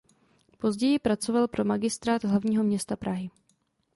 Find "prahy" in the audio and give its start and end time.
2.95-3.29